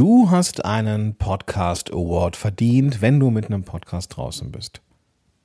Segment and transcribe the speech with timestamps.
[0.00, 4.80] Du hast einen Podcast Award verdient, wenn du mit einem Podcast draußen bist.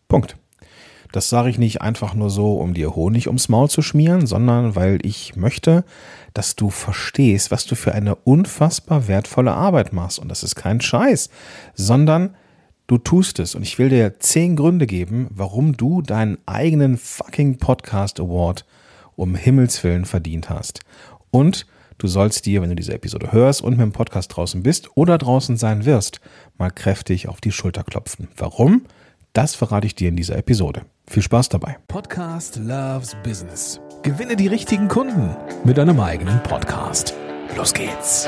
[0.07, 0.37] Punkt.
[1.11, 4.73] Das sage ich nicht einfach nur so, um dir Honig ums Maul zu schmieren, sondern
[4.73, 5.83] weil ich möchte,
[6.33, 10.19] dass du verstehst, was du für eine unfassbar wertvolle Arbeit machst.
[10.19, 11.29] Und das ist kein Scheiß,
[11.73, 12.33] sondern
[12.87, 13.55] du tust es.
[13.55, 18.65] Und ich will dir zehn Gründe geben, warum du deinen eigenen fucking Podcast Award
[19.17, 20.79] um Himmels Willen verdient hast.
[21.29, 21.65] Und
[21.97, 25.17] du sollst dir, wenn du diese Episode hörst und mit dem Podcast draußen bist oder
[25.17, 26.21] draußen sein wirst,
[26.57, 28.27] mal kräftig auf die Schulter klopfen.
[28.37, 28.85] Warum?
[29.33, 30.83] Das verrate ich dir in dieser Episode.
[31.07, 31.77] Viel Spaß dabei.
[31.87, 33.79] Podcast Loves Business.
[34.01, 37.13] Gewinne die richtigen Kunden mit deinem eigenen Podcast.
[37.55, 38.27] Los geht's.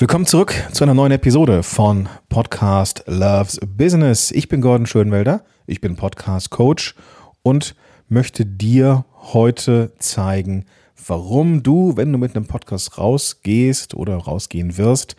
[0.00, 4.30] Willkommen zurück zu einer neuen Episode von Podcast Loves Business.
[4.30, 6.94] Ich bin Gordon Schönwelder, ich bin Podcast Coach
[7.42, 7.74] und
[8.08, 10.66] möchte dir heute zeigen,
[11.04, 15.16] warum du, wenn du mit einem Podcast rausgehst oder rausgehen wirst,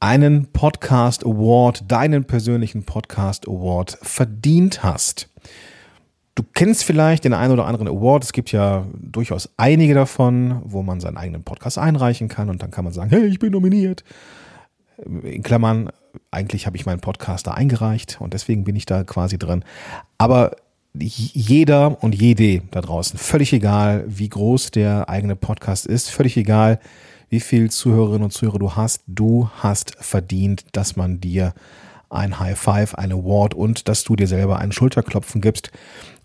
[0.00, 5.28] einen Podcast Award, deinen persönlichen Podcast Award verdient hast.
[6.34, 8.24] Du kennst vielleicht den einen oder anderen Award.
[8.24, 12.72] Es gibt ja durchaus einige davon, wo man seinen eigenen Podcast einreichen kann und dann
[12.72, 14.02] kann man sagen, hey, ich bin nominiert.
[15.22, 15.90] In Klammern,
[16.30, 19.64] eigentlich habe ich meinen Podcast da eingereicht und deswegen bin ich da quasi drin.
[20.18, 20.56] Aber
[20.96, 26.78] jeder und jede da draußen, völlig egal, wie groß der eigene Podcast ist, völlig egal,
[27.28, 31.52] wie viel Zuhörerinnen und Zuhörer du hast, du hast verdient, dass man dir
[32.10, 35.72] ein High Five, ein Award und dass du dir selber einen Schulterklopfen gibst.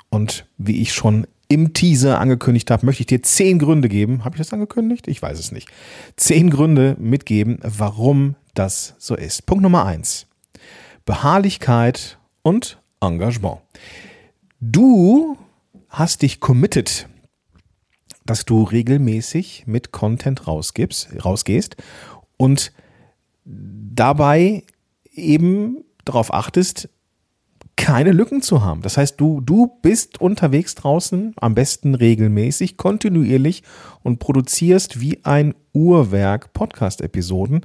[0.10, 4.24] Und wie ich schon im Teaser angekündigt habe, möchte ich dir zehn Gründe geben.
[4.24, 5.08] Habe ich das angekündigt?
[5.08, 5.70] Ich weiß es nicht.
[6.16, 9.46] Zehn Gründe mitgeben, warum das so ist.
[9.46, 10.28] Punkt Nummer eins.
[11.06, 13.60] Beharrlichkeit und Engagement.
[14.62, 15.38] Du
[15.90, 17.08] hast dich committed,
[18.26, 21.78] dass du regelmäßig mit Content rausgibst, rausgehst
[22.38, 22.72] und
[23.46, 24.64] dabei
[25.12, 26.90] eben darauf achtest,
[27.80, 28.82] keine Lücken zu haben.
[28.82, 33.64] Das heißt, du, du bist unterwegs draußen, am besten regelmäßig, kontinuierlich
[34.04, 37.62] und produzierst wie ein Uhrwerk Podcast-Episoden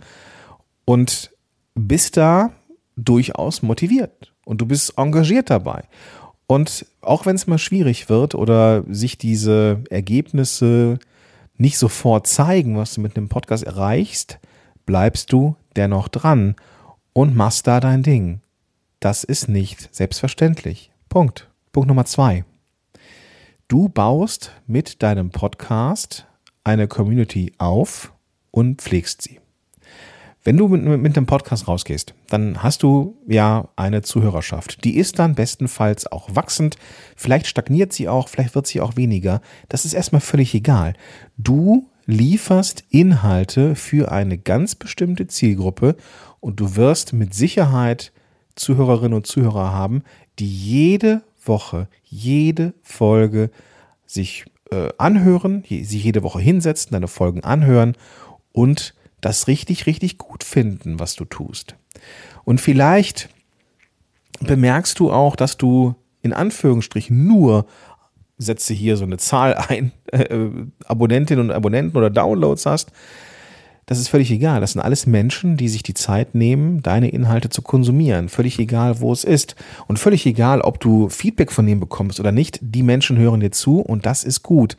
[0.84, 1.32] und
[1.75, 2.52] bist da
[2.97, 5.82] durchaus motiviert und du bist engagiert dabei.
[6.46, 11.00] Und auch wenn es mal schwierig wird oder sich diese Ergebnisse
[11.56, 14.38] nicht sofort zeigen, was du mit einem Podcast erreichst,
[14.86, 16.54] bleibst du dennoch dran
[17.12, 18.44] und machst da dein Ding.
[19.04, 20.91] Das ist nicht selbstverständlich.
[21.10, 21.50] Punkt.
[21.72, 22.47] Punkt Nummer zwei.
[23.69, 26.26] Du baust mit deinem Podcast
[26.65, 28.14] eine Community auf
[28.50, 29.41] und pflegst sie.
[30.43, 34.82] Wenn du mit, mit dem Podcast rausgehst, dann hast du ja eine Zuhörerschaft.
[34.84, 36.78] Die ist dann bestenfalls auch wachsend.
[37.14, 39.43] Vielleicht stagniert sie auch, vielleicht wird sie auch weniger.
[39.69, 40.94] Das ist erstmal völlig egal.
[41.37, 45.94] Du lieferst Inhalte für eine ganz bestimmte Zielgruppe
[46.41, 48.10] und du wirst mit Sicherheit
[48.56, 50.03] Zuhörerinnen und Zuhörer haben,
[50.38, 53.50] die jede Woche, jede Folge
[54.06, 57.97] sich äh, anhören, sich jede Woche hinsetzen, deine Folgen anhören
[58.53, 61.76] und das richtig, richtig gut finden, was du tust.
[62.44, 63.28] Und vielleicht
[64.41, 67.66] bemerkst du auch, dass du in Anführungsstrichen nur
[68.37, 70.48] setze hier so eine Zahl ein, äh,
[70.84, 72.93] Abonnentinnen und Abonnenten oder Downloads hast,
[73.86, 74.60] das ist völlig egal.
[74.60, 78.28] Das sind alles Menschen, die sich die Zeit nehmen, deine Inhalte zu konsumieren.
[78.28, 79.56] Völlig egal, wo es ist.
[79.86, 82.58] Und völlig egal, ob du Feedback von denen bekommst oder nicht.
[82.62, 84.76] Die Menschen hören dir zu und das ist gut.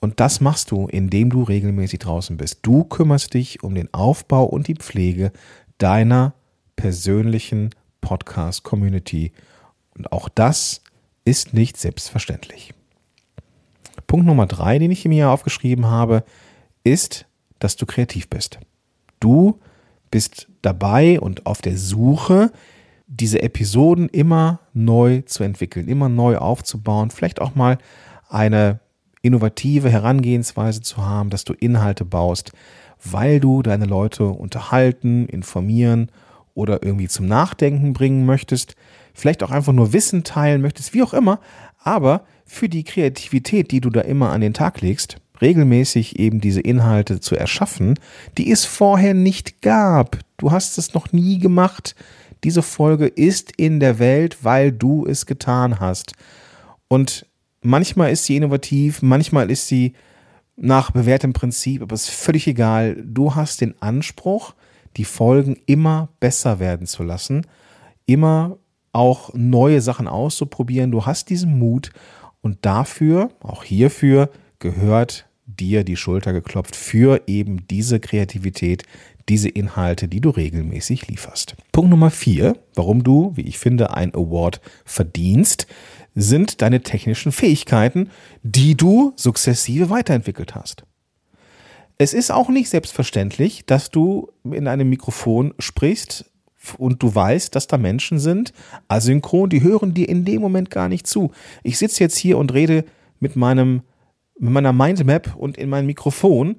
[0.00, 2.58] Und das machst du, indem du regelmäßig draußen bist.
[2.62, 5.30] Du kümmerst dich um den Aufbau und die Pflege
[5.78, 6.34] deiner
[6.74, 7.70] persönlichen
[8.00, 9.30] Podcast-Community.
[9.96, 10.82] Und auch das
[11.24, 12.74] ist nicht selbstverständlich.
[14.08, 16.24] Punkt Nummer drei, den ich mir aufgeschrieben habe,
[16.82, 17.26] ist,
[17.62, 18.58] dass du kreativ bist.
[19.20, 19.60] Du
[20.10, 22.50] bist dabei und auf der Suche,
[23.06, 27.78] diese Episoden immer neu zu entwickeln, immer neu aufzubauen, vielleicht auch mal
[28.28, 28.80] eine
[29.22, 32.52] innovative Herangehensweise zu haben, dass du Inhalte baust,
[33.04, 36.10] weil du deine Leute unterhalten, informieren
[36.54, 38.74] oder irgendwie zum Nachdenken bringen möchtest,
[39.14, 41.38] vielleicht auch einfach nur Wissen teilen möchtest, wie auch immer,
[41.78, 46.60] aber für die Kreativität, die du da immer an den Tag legst, regelmäßig eben diese
[46.60, 47.98] Inhalte zu erschaffen,
[48.38, 50.18] die es vorher nicht gab.
[50.38, 51.94] Du hast es noch nie gemacht.
[52.44, 56.14] Diese Folge ist in der Welt, weil du es getan hast.
[56.88, 57.26] Und
[57.60, 59.92] manchmal ist sie innovativ, manchmal ist sie
[60.56, 63.02] nach bewährtem Prinzip, aber es ist völlig egal.
[63.04, 64.54] Du hast den Anspruch,
[64.96, 67.46] die Folgen immer besser werden zu lassen,
[68.06, 68.58] immer
[68.92, 70.90] auch neue Sachen auszuprobieren.
[70.90, 71.92] Du hast diesen Mut
[72.42, 74.28] und dafür, auch hierfür,
[74.58, 75.26] gehört
[75.62, 78.82] dir die Schulter geklopft für eben diese Kreativität,
[79.28, 81.54] diese Inhalte, die du regelmäßig lieferst.
[81.70, 85.68] Punkt Nummer vier, warum du, wie ich finde, ein Award verdienst,
[86.14, 88.10] sind deine technischen Fähigkeiten,
[88.42, 90.84] die du sukzessive weiterentwickelt hast.
[91.96, 96.24] Es ist auch nicht selbstverständlich, dass du in einem Mikrofon sprichst
[96.76, 98.52] und du weißt, dass da Menschen sind,
[98.88, 101.30] asynchron, die hören dir in dem Moment gar nicht zu.
[101.62, 102.84] Ich sitze jetzt hier und rede
[103.20, 103.82] mit meinem
[104.42, 106.56] mit meiner Mindmap und in mein Mikrofon,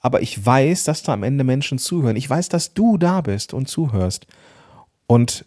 [0.00, 2.16] aber ich weiß, dass da am Ende Menschen zuhören.
[2.16, 4.26] Ich weiß, dass du da bist und zuhörst.
[5.06, 5.44] Und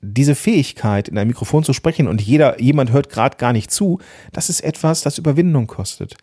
[0.00, 4.00] diese Fähigkeit, in ein Mikrofon zu sprechen und jeder, jemand hört gerade gar nicht zu,
[4.32, 6.16] das ist etwas, das Überwindung kostet.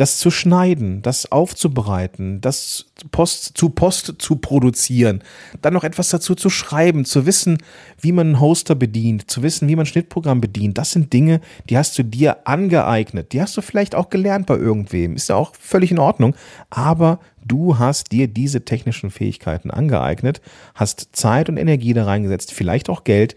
[0.00, 5.22] Das zu schneiden, das aufzubereiten, das Post zu Post zu produzieren,
[5.60, 7.58] dann noch etwas dazu zu schreiben, zu wissen,
[8.00, 11.42] wie man einen Hoster bedient, zu wissen, wie man ein Schnittprogramm bedient, das sind Dinge,
[11.68, 13.34] die hast du dir angeeignet.
[13.34, 15.16] Die hast du vielleicht auch gelernt bei irgendwem.
[15.16, 16.34] Ist ja auch völlig in Ordnung.
[16.70, 20.42] Aber Du hast dir diese technischen Fähigkeiten angeeignet,
[20.74, 23.34] hast Zeit und Energie da reingesetzt, vielleicht auch Geld,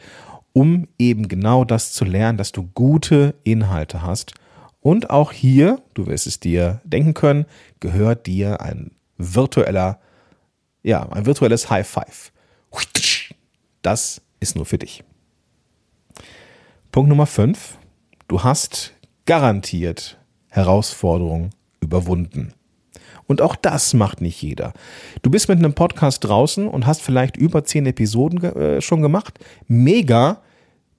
[0.51, 4.33] um eben genau das zu lernen, dass du gute Inhalte hast.
[4.83, 7.45] Und auch hier, du wirst es dir denken können,
[7.79, 10.01] gehört dir ein virtueller,
[10.83, 12.33] ja, ein virtuelles High Five.
[13.81, 15.05] Das ist nur für dich.
[16.91, 17.77] Punkt Nummer 5.
[18.27, 18.93] Du hast
[19.25, 20.19] garantiert
[20.49, 22.53] Herausforderungen überwunden.
[23.25, 24.73] Und auch das macht nicht jeder.
[25.21, 29.39] Du bist mit einem Podcast draußen und hast vielleicht über zehn Episoden äh, schon gemacht.
[29.67, 30.41] Mega.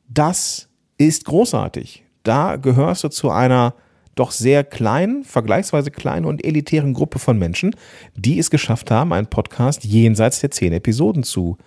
[0.08, 2.03] Das ist großartig.
[2.24, 3.74] Da gehörst du zu einer
[4.14, 7.74] doch sehr kleinen, vergleichsweise kleinen und elitären Gruppe von Menschen,
[8.16, 11.58] die es geschafft haben, einen Podcast jenseits der zehn Episoden zu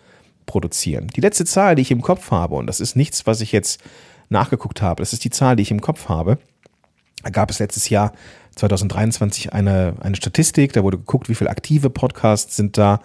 [0.45, 1.07] produzieren.
[1.15, 3.81] Die letzte Zahl, die ich im Kopf habe, und das ist nichts, was ich jetzt
[4.30, 6.38] nachgeguckt habe, das ist die Zahl, die ich im Kopf habe,
[7.24, 8.13] da gab es letztes Jahr
[8.56, 13.01] 2023 eine, eine Statistik, da wurde geguckt, wie viele aktive Podcasts sind da,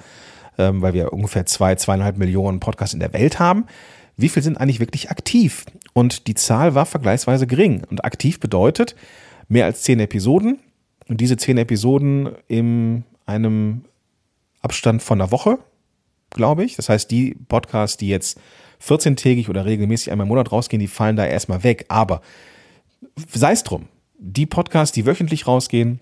[0.59, 3.67] ähm, weil wir ungefähr zwei, zweieinhalb Millionen Podcasts in der Welt haben.
[4.17, 5.65] Wie viel sind eigentlich wirklich aktiv?
[5.93, 7.83] Und die Zahl war vergleichsweise gering.
[7.91, 8.95] Und aktiv bedeutet
[9.49, 10.59] mehr als zehn Episoden.
[11.09, 13.85] Und diese zehn Episoden in einem
[14.61, 15.59] Abstand von einer Woche,
[16.31, 16.77] glaube ich.
[16.77, 18.41] Das heißt, die Podcasts, die jetzt
[18.85, 21.87] 14-tägig oder regelmäßig einmal im Monat rausgehen, die fallen da erstmal weg.
[21.89, 22.21] Aber
[23.33, 23.89] sei es drum
[24.23, 26.01] die Podcasts, die wöchentlich rausgehen,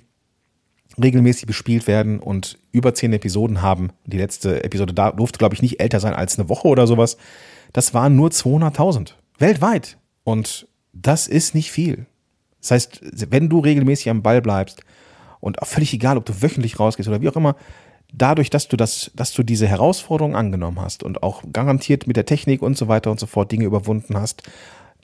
[1.01, 3.91] regelmäßig bespielt werden und über zehn Episoden haben.
[4.07, 7.17] Die letzte Episode da durfte, glaube ich, nicht älter sein als eine Woche oder sowas.
[7.73, 9.99] Das waren nur 200.000 weltweit.
[10.25, 12.07] Und das ist nicht viel.
[12.61, 13.01] Das heißt,
[13.31, 14.83] wenn du regelmäßig am Ball bleibst
[15.41, 17.57] und auch völlig egal, ob du wöchentlich rausgehst oder wie auch immer,
[18.13, 22.27] dadurch, dass du das, dass du diese Herausforderung angenommen hast und auch garantiert mit der
[22.27, 24.43] Technik und so weiter und so fort Dinge überwunden hast,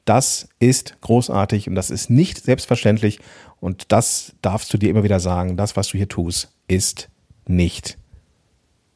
[0.06, 3.20] das ist großartig und das ist nicht selbstverständlich
[3.60, 5.56] und das darfst du dir immer wieder sagen.
[5.56, 7.08] Das, was du hier tust, ist
[7.46, 7.98] nicht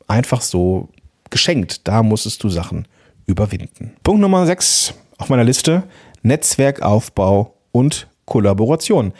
[0.06, 0.88] einfach so
[1.28, 1.86] geschenkt.
[1.86, 2.86] Da musstest du Sachen
[3.26, 3.92] überwinden.
[4.02, 5.84] Punkt Nummer 6 auf meiner Liste:
[6.22, 9.12] Netzwerkaufbau und Kollaboration.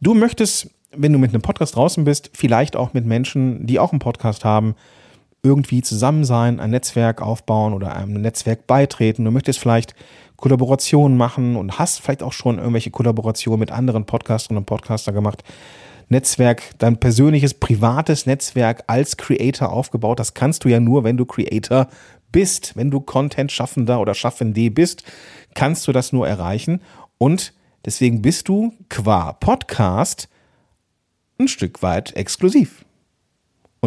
[0.00, 3.92] Du möchtest, wenn du mit einem Podcast draußen bist, vielleicht auch mit Menschen, die auch
[3.92, 4.74] einen Podcast haben,
[5.42, 9.24] irgendwie zusammen sein, ein Netzwerk aufbauen oder einem Netzwerk beitreten.
[9.24, 9.94] Du möchtest vielleicht
[10.36, 15.42] Kollaborationen machen und hast vielleicht auch schon irgendwelche Kollaborationen mit anderen Podcasterinnen und Podcaster gemacht.
[16.08, 20.20] Netzwerk, dein persönliches, privates Netzwerk als Creator aufgebaut.
[20.20, 21.88] Das kannst du ja nur, wenn du Creator
[22.30, 22.76] bist.
[22.76, 25.02] Wenn du Content-Schaffender oder Schaffende bist,
[25.54, 26.80] kannst du das nur erreichen.
[27.18, 30.28] Und deswegen bist du qua Podcast
[31.38, 32.85] ein Stück weit exklusiv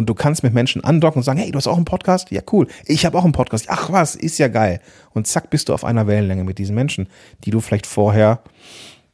[0.00, 2.30] und du kannst mit Menschen andocken und sagen, hey, du hast auch einen Podcast?
[2.30, 2.66] Ja, cool.
[2.86, 3.66] Ich habe auch einen Podcast.
[3.68, 4.80] Ach was, ist ja geil.
[5.10, 7.06] Und zack, bist du auf einer Wellenlänge mit diesen Menschen,
[7.44, 8.40] die du vielleicht vorher,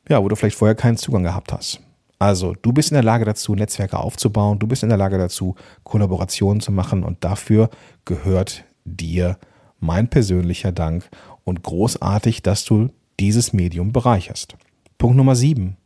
[0.08, 1.80] ja, wo du vielleicht vorher keinen Zugang gehabt hast.
[2.20, 5.56] Also, du bist in der Lage dazu, Netzwerke aufzubauen, du bist in der Lage dazu,
[5.82, 7.68] Kollaborationen zu machen und dafür
[8.04, 9.38] gehört dir
[9.80, 11.10] mein persönlicher Dank
[11.42, 14.54] und großartig, dass du dieses Medium bereicherst.
[14.98, 15.78] Punkt Nummer sieben.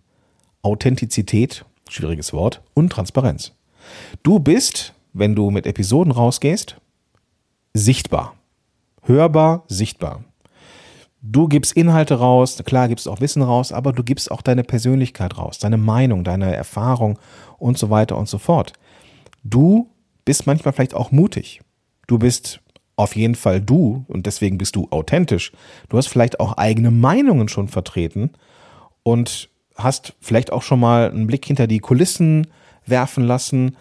[0.61, 3.54] Authentizität, schwieriges Wort, und Transparenz.
[4.23, 6.76] Du bist, wenn du mit Episoden rausgehst,
[7.75, 8.35] sichtbar.
[9.02, 10.25] Hörbar, sichtbar.
[11.23, 15.37] Du gibst Inhalte raus, klar gibst auch Wissen raus, aber du gibst auch deine Persönlichkeit
[15.37, 17.18] raus, deine Meinung, deine Erfahrung
[17.59, 18.73] und so weiter und so fort.
[19.44, 19.88] Du
[20.25, 21.61] bist manchmal vielleicht auch mutig.
[22.06, 22.61] Du bist
[22.97, 25.52] auf jeden Fall du und deswegen bist du authentisch.
[25.88, 28.30] Du hast vielleicht auch eigene Meinungen schon vertreten
[29.02, 32.47] und hast vielleicht auch schon mal einen Blick hinter die Kulissen
[32.87, 33.76] werfen lassen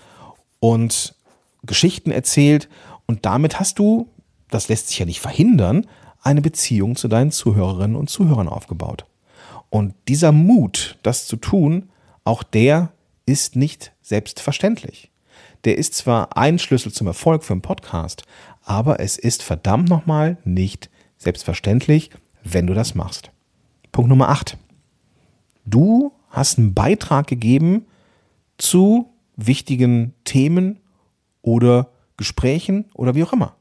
[0.60, 1.16] und
[1.64, 2.70] Geschichten erzählt.
[3.06, 4.08] Und damit hast du,
[4.50, 5.88] das lässt sich ja nicht verhindern,
[6.22, 9.06] eine Beziehung zu deinen Zuhörerinnen und Zuhörern aufgebaut.
[9.70, 11.90] Und dieser Mut, das zu tun,
[12.24, 12.92] auch der
[13.26, 15.12] ist nicht selbstverständlich.
[15.64, 18.24] Der ist zwar ein Schlüssel zum Erfolg für einen Podcast,
[18.64, 22.12] aber es ist verdammt nochmal nicht selbstverständlich,
[22.44, 23.32] wenn du das machst.
[23.92, 24.58] Punkt Nummer 8.
[25.66, 27.86] Du hast einen Beitrag gegeben
[28.60, 30.80] zu wichtigen Themen
[31.42, 33.56] oder Gesprächen oder wie auch immer.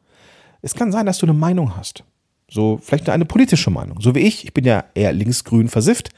[0.60, 2.04] Es kann sein, dass du eine Meinung hast.
[2.50, 4.00] So, vielleicht eine politische Meinung.
[4.00, 4.44] So wie ich.
[4.44, 6.10] Ich bin ja eher linksgrün versifft.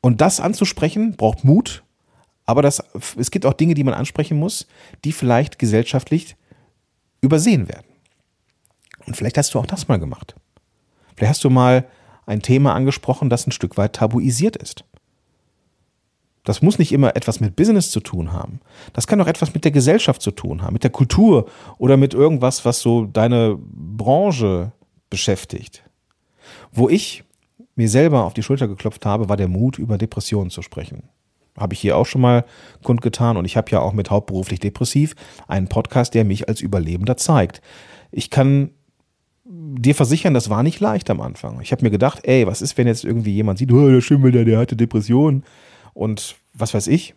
[0.00, 1.82] Und das anzusprechen braucht Mut.
[2.44, 2.82] Aber das,
[3.16, 4.66] es gibt auch Dinge, die man ansprechen muss,
[5.04, 6.36] die vielleicht gesellschaftlich
[7.20, 7.86] übersehen werden.
[9.06, 10.34] Und vielleicht hast du auch das mal gemacht.
[11.16, 11.86] Vielleicht hast du mal
[12.26, 14.84] ein Thema angesprochen, das ein Stück weit tabuisiert ist.
[16.44, 18.60] Das muss nicht immer etwas mit Business zu tun haben.
[18.92, 21.46] Das kann auch etwas mit der Gesellschaft zu tun haben, mit der Kultur
[21.78, 24.72] oder mit irgendwas, was so deine Branche
[25.08, 25.84] beschäftigt.
[26.72, 27.22] Wo ich
[27.76, 31.04] mir selber auf die Schulter geklopft habe, war der Mut, über Depressionen zu sprechen.
[31.56, 32.44] Habe ich hier auch schon mal
[32.82, 35.14] kundgetan und ich habe ja auch mit hauptberuflich depressiv
[35.48, 37.60] einen Podcast, der mich als Überlebender zeigt.
[38.10, 38.70] Ich kann
[39.44, 41.60] dir versichern, das war nicht leicht am Anfang.
[41.60, 44.32] Ich habe mir gedacht, ey, was ist, wenn jetzt irgendwie jemand sieht, oh, der Schimmel,
[44.32, 45.44] der, der hatte Depressionen
[45.94, 47.14] und was weiß ich.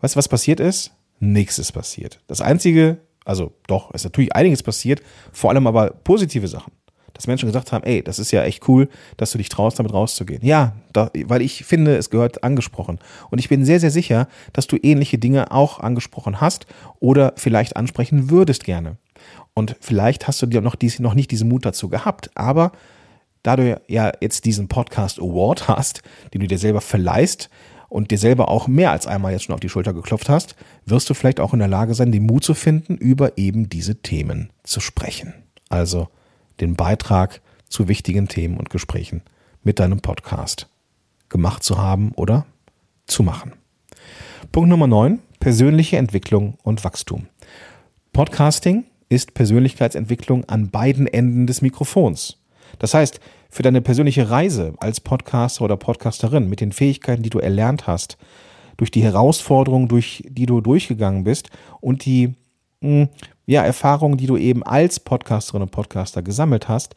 [0.00, 0.92] Weißt du, was passiert ist?
[1.20, 2.20] Nichts ist passiert.
[2.26, 5.02] Das Einzige, also doch, ist natürlich einiges passiert,
[5.32, 6.72] vor allem aber positive Sachen.
[7.14, 9.92] Dass Menschen gesagt haben, ey, das ist ja echt cool, dass du dich traust, damit
[9.92, 10.44] rauszugehen.
[10.44, 12.98] Ja, da, weil ich finde, es gehört angesprochen.
[13.30, 16.66] Und ich bin sehr, sehr sicher, dass du ähnliche Dinge auch angesprochen hast
[16.98, 18.96] oder vielleicht ansprechen würdest gerne.
[19.54, 22.72] Und vielleicht hast du dir noch, dies, noch nicht diesen Mut dazu gehabt, aber
[23.44, 26.02] da du ja jetzt diesen Podcast Award hast,
[26.32, 27.48] den du dir selber verleihst,
[27.94, 31.08] und dir selber auch mehr als einmal jetzt schon auf die Schulter geklopft hast, wirst
[31.08, 34.50] du vielleicht auch in der Lage sein, den Mut zu finden, über eben diese Themen
[34.64, 35.32] zu sprechen.
[35.68, 36.08] Also
[36.58, 39.22] den Beitrag zu wichtigen Themen und Gesprächen
[39.62, 40.66] mit deinem Podcast
[41.28, 42.46] gemacht zu haben oder
[43.06, 43.52] zu machen.
[44.50, 45.20] Punkt Nummer 9.
[45.38, 47.28] Persönliche Entwicklung und Wachstum.
[48.12, 52.38] Podcasting ist Persönlichkeitsentwicklung an beiden Enden des Mikrofons.
[52.80, 53.20] Das heißt,
[53.54, 58.18] für deine persönliche Reise als Podcaster oder Podcasterin mit den Fähigkeiten, die du erlernt hast,
[58.76, 62.34] durch die Herausforderungen, durch die du durchgegangen bist und die
[62.80, 63.08] hm,
[63.46, 66.96] ja, Erfahrungen, die du eben als Podcasterin und Podcaster gesammelt hast,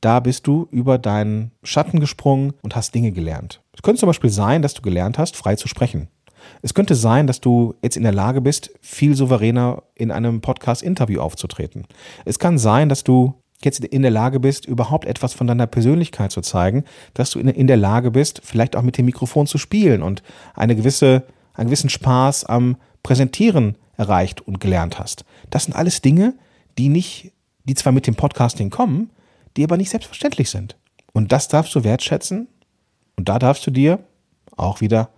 [0.00, 3.60] da bist du über deinen Schatten gesprungen und hast Dinge gelernt.
[3.74, 6.08] Es könnte zum Beispiel sein, dass du gelernt hast, frei zu sprechen.
[6.62, 11.20] Es könnte sein, dass du jetzt in der Lage bist, viel souveräner in einem Podcast-Interview
[11.20, 11.84] aufzutreten.
[12.24, 16.32] Es kann sein, dass du jetzt in der Lage bist, überhaupt etwas von deiner Persönlichkeit
[16.32, 20.02] zu zeigen, dass du in der Lage bist, vielleicht auch mit dem Mikrofon zu spielen
[20.02, 20.22] und
[20.54, 21.24] eine gewisse,
[21.54, 25.24] einen gewissen Spaß am Präsentieren erreicht und gelernt hast.
[25.50, 26.34] Das sind alles Dinge,
[26.78, 27.32] die nicht,
[27.64, 29.10] die zwar mit dem Podcasting kommen,
[29.56, 30.76] die aber nicht selbstverständlich sind.
[31.12, 32.48] Und das darfst du wertschätzen
[33.16, 33.98] und da darfst du dir
[34.56, 35.10] auch wieder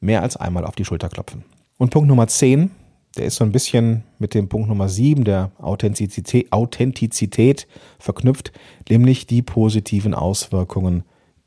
[0.00, 1.44] mehr als einmal auf die Schulter klopfen.
[1.78, 2.70] Und Punkt Nummer 10,
[3.16, 7.66] der ist so ein bisschen mit dem Punkt Nummer 7 der Authentizität, Authentizität
[7.98, 8.52] verknüpft,
[8.88, 11.04] nämlich die positiven Auswirkungen,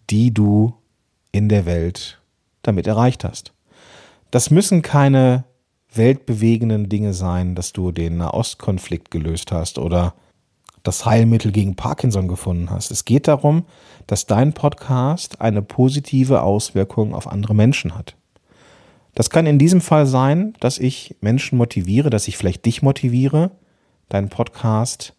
[0.10, 0.74] die du
[1.32, 2.22] in der Welt
[2.64, 3.54] damit erreicht hast.
[4.32, 5.46] Das müssen keine
[5.94, 10.14] weltbewegenden Dinge sein, dass du den Nahostkonflikt gelöst hast oder
[10.84, 12.92] das Heilmittel gegen Parkinson gefunden hast.
[12.92, 13.66] Es geht darum,
[14.08, 18.16] dass dein Podcast eine positive Auswirkung auf andere Menschen hat.
[19.20, 23.52] Das kann in diesem Fall sein, dass ich Menschen motiviere, dass ich vielleicht dich motiviere,
[24.08, 25.14] deinen Podcast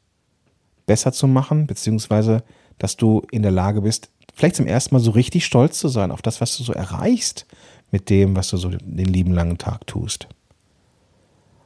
[0.86, 2.42] besser zu machen, beziehungsweise
[2.78, 6.12] dass du in der Lage bist, vielleicht zum ersten Mal so richtig stolz zu sein
[6.12, 7.44] auf das, was du so erreichst
[7.90, 10.28] mit dem, was du so den lieben langen Tag tust.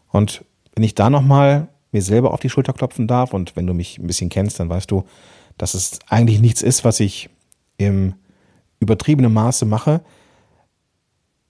[0.09, 3.75] Und wenn ich da nochmal mir selber auf die Schulter klopfen darf und wenn du
[3.75, 5.05] mich ein bisschen kennst, dann weißt du,
[5.57, 7.31] dass es eigentlich nichts ist, was ich
[7.77, 8.15] im
[8.81, 10.01] übertriebenen Maße mache,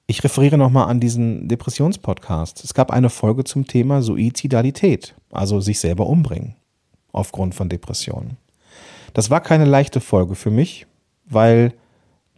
[0.06, 2.62] ich referiere nochmal an diesen Depressionspodcast.
[2.62, 6.56] Es gab eine Folge zum Thema Suizidalität, also sich selber umbringen
[7.12, 8.36] aufgrund von Depressionen.
[9.14, 10.86] Das war keine leichte Folge für mich,
[11.24, 11.72] weil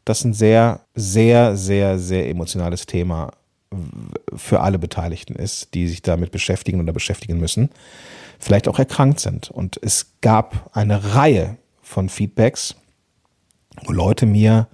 [0.04, 3.32] das ein sehr, sehr, sehr, sehr emotionales Thema
[4.34, 7.70] für alle Beteiligten ist, die sich damit beschäftigen oder beschäftigen müssen,
[8.38, 9.50] vielleicht auch erkrankt sind.
[9.50, 12.76] Und es gab eine Reihe von Feedbacks,
[13.84, 14.68] wo Leute mir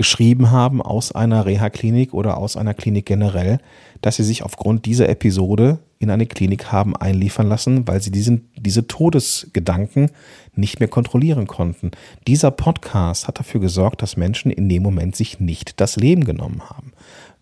[0.00, 3.58] geschrieben haben aus einer Reha-Klinik oder aus einer Klinik generell,
[4.00, 8.48] dass sie sich aufgrund dieser Episode in eine Klinik haben einliefern lassen, weil sie diesen,
[8.56, 10.10] diese Todesgedanken
[10.54, 11.90] nicht mehr kontrollieren konnten.
[12.26, 16.62] Dieser Podcast hat dafür gesorgt, dass Menschen in dem Moment sich nicht das Leben genommen
[16.70, 16.92] haben.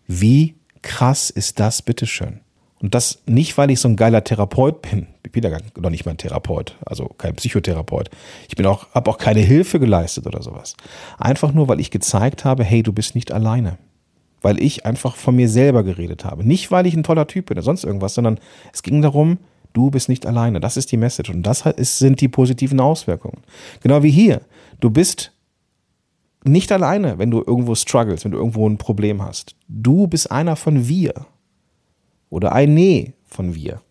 [0.05, 2.41] Wie krass ist das, bitteschön?
[2.81, 5.07] Und das nicht, weil ich so ein geiler Therapeut bin.
[5.25, 8.09] Ich bin ja noch nicht mal ein Therapeut, also kein Psychotherapeut.
[8.47, 10.75] Ich bin auch, habe auch keine Hilfe geleistet oder sowas.
[11.17, 13.77] Einfach nur, weil ich gezeigt habe, hey, du bist nicht alleine.
[14.41, 16.47] Weil ich einfach von mir selber geredet habe.
[16.47, 18.39] Nicht, weil ich ein toller Typ bin oder sonst irgendwas, sondern
[18.71, 19.39] es ging darum,
[19.73, 20.61] du bist nicht alleine.
[20.61, 21.29] Das ist die Message.
[21.29, 23.41] Und das sind die positiven Auswirkungen.
[23.81, 24.39] Genau wie hier.
[24.79, 25.33] Du bist
[26.45, 29.57] nicht alleine, wenn du irgendwo struggles, wenn du irgendwo ein Problem hast.
[29.67, 31.13] Du bist einer von wir
[32.29, 33.81] oder ein Nee von wir.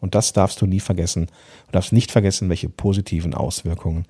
[0.00, 1.26] Und das darfst du nie vergessen.
[1.66, 4.06] Du darfst nicht vergessen, welche positiven Auswirkungen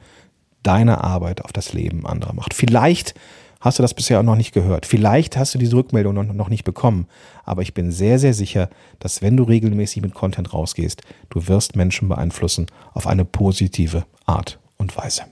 [0.62, 2.54] deine Arbeit auf das Leben anderer macht.
[2.54, 3.14] Vielleicht
[3.60, 4.86] hast du das bisher auch noch nicht gehört.
[4.86, 7.06] Vielleicht hast du diese Rückmeldung noch nicht bekommen.
[7.44, 11.76] Aber ich bin sehr, sehr sicher, dass wenn du regelmäßig mit Content rausgehst, du wirst
[11.76, 15.22] Menschen beeinflussen auf eine positive Art und Weise.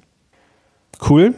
[1.08, 1.34] Cool.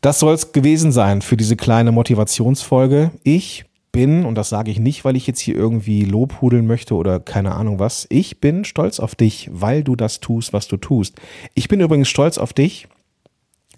[0.00, 3.12] Das soll es gewesen sein für diese kleine Motivationsfolge.
[3.22, 7.20] Ich bin, und das sage ich nicht, weil ich jetzt hier irgendwie lobhudeln möchte oder
[7.20, 11.20] keine Ahnung was, ich bin stolz auf dich, weil du das tust, was du tust.
[11.54, 12.88] Ich bin übrigens stolz auf dich,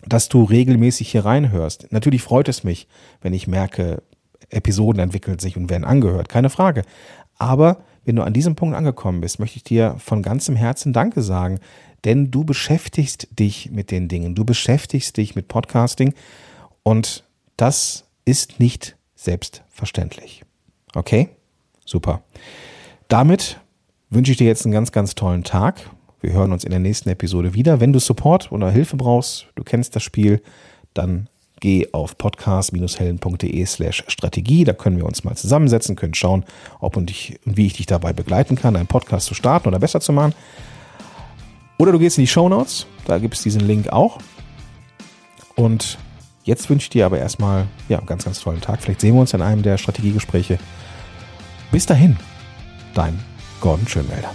[0.04, 1.92] dass du regelmäßig hier reinhörst.
[1.92, 2.88] Natürlich freut es mich,
[3.20, 4.02] wenn ich merke,
[4.50, 6.82] Episoden entwickeln sich und werden angehört, keine Frage.
[7.38, 11.22] Aber wenn du an diesem Punkt angekommen bist, möchte ich dir von ganzem Herzen Danke
[11.22, 11.60] sagen,
[12.04, 16.14] denn du beschäftigst dich mit den Dingen, du beschäftigst dich mit Podcasting
[16.82, 17.24] und
[17.56, 20.42] das ist nicht selbstverständlich.
[20.94, 21.30] Okay?
[21.84, 22.22] Super.
[23.08, 23.60] Damit
[24.10, 25.90] wünsche ich dir jetzt einen ganz, ganz tollen Tag.
[26.20, 27.80] Wir hören uns in der nächsten Episode wieder.
[27.80, 30.42] Wenn du Support oder Hilfe brauchst, du kennst das Spiel,
[30.94, 31.28] dann
[31.60, 34.64] geh auf podcast-helden.de slash Strategie.
[34.64, 36.44] Da können wir uns mal zusammensetzen, können schauen,
[36.80, 39.78] ob und, ich, und wie ich dich dabei begleiten kann, einen Podcast zu starten oder
[39.78, 40.34] besser zu machen.
[41.78, 44.18] Oder du gehst in die Show Notes, da gibt es diesen Link auch.
[45.56, 45.98] Und
[46.44, 48.82] Jetzt wünsche ich dir aber erstmal ja, einen ganz, ganz tollen Tag.
[48.82, 50.58] Vielleicht sehen wir uns in einem der Strategiegespräche.
[51.70, 52.16] Bis dahin,
[52.94, 53.18] dein
[53.60, 54.34] Gordon Schönwälder.